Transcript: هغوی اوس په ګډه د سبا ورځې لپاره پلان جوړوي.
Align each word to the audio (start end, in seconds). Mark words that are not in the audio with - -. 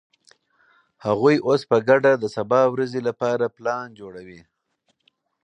هغوی 1.05 1.35
اوس 1.47 1.61
په 1.69 1.77
ګډه 1.89 2.11
د 2.17 2.25
سبا 2.35 2.61
ورځې 2.73 3.01
لپاره 3.09 3.53
پلان 3.57 3.85
جوړوي. 3.99 4.41